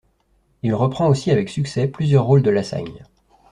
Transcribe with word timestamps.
Il 0.63 0.73
reprend 0.73 1.09
aussi 1.09 1.29
avec 1.29 1.47
succès 1.47 1.87
plusieurs 1.87 2.25
rôles 2.25 2.41
de 2.41 2.49
Lassagne. 2.49 3.03